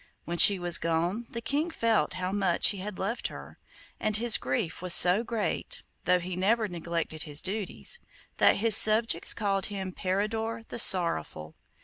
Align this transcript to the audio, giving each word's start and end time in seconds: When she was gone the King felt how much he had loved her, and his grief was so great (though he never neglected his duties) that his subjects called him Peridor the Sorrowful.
When 0.25 0.39
she 0.39 0.57
was 0.57 0.79
gone 0.79 1.27
the 1.29 1.41
King 1.41 1.69
felt 1.69 2.13
how 2.13 2.31
much 2.31 2.69
he 2.69 2.79
had 2.79 2.97
loved 2.97 3.27
her, 3.27 3.59
and 3.99 4.17
his 4.17 4.39
grief 4.39 4.81
was 4.81 4.95
so 4.95 5.23
great 5.23 5.83
(though 6.05 6.17
he 6.19 6.35
never 6.35 6.67
neglected 6.67 7.21
his 7.21 7.39
duties) 7.39 7.99
that 8.37 8.55
his 8.55 8.75
subjects 8.75 9.35
called 9.35 9.67
him 9.67 9.91
Peridor 9.91 10.63
the 10.67 10.79
Sorrowful. 10.79 11.55